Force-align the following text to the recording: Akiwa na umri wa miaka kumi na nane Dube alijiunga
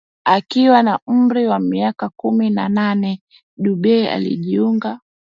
Akiwa 0.25 0.83
na 0.83 0.99
umri 1.07 1.47
wa 1.47 1.59
miaka 1.59 2.09
kumi 2.09 2.49
na 2.49 2.69
nane 2.69 3.21
Dube 3.57 4.09
alijiunga 4.11 4.99